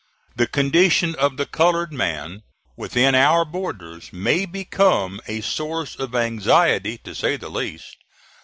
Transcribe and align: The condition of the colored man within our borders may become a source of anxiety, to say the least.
The 0.35 0.47
condition 0.47 1.13
of 1.13 1.37
the 1.37 1.45
colored 1.45 1.93
man 1.93 2.41
within 2.75 3.13
our 3.13 3.45
borders 3.45 4.11
may 4.11 4.47
become 4.47 5.21
a 5.27 5.41
source 5.41 5.95
of 5.99 6.15
anxiety, 6.15 6.97
to 7.03 7.13
say 7.13 7.37
the 7.37 7.49
least. 7.49 7.97